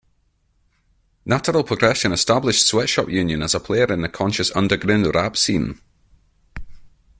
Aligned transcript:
Natural 1.25 1.63
Progression 1.63 2.11
established 2.11 2.65
Sweatshop 2.65 3.07
Union 3.07 3.43
as 3.43 3.53
a 3.53 3.59
player 3.59 3.93
in 3.93 4.01
the 4.01 4.09
conscious 4.09 4.49
underground 4.55 5.05
rap 5.13 5.37
scene. 5.37 5.79